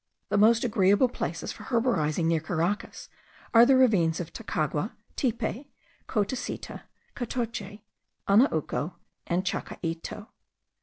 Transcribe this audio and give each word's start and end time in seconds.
The 0.29 0.37
most 0.39 0.63
agreeable 0.63 1.09
places 1.09 1.51
for 1.51 1.65
herborizing 1.65 2.25
near 2.25 2.39
Caracas 2.39 3.07
are 3.53 3.67
the 3.67 3.75
ravines 3.77 4.19
of 4.19 4.33
Tacagua, 4.33 4.93
Tipe, 5.15 5.67
Cotecita, 6.07 6.81
Catoche, 7.15 7.81
Anauco, 8.27 8.95
and 9.27 9.45
Chacaito.) 9.45 10.29